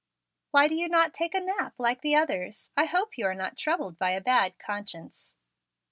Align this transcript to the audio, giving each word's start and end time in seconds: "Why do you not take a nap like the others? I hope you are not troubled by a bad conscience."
"Why 0.49 0.67
do 0.67 0.73
you 0.73 0.89
not 0.89 1.13
take 1.13 1.35
a 1.35 1.39
nap 1.39 1.75
like 1.77 2.01
the 2.01 2.15
others? 2.15 2.71
I 2.75 2.85
hope 2.85 3.19
you 3.19 3.27
are 3.27 3.35
not 3.35 3.55
troubled 3.55 3.99
by 3.99 4.09
a 4.13 4.19
bad 4.19 4.57
conscience." 4.57 5.35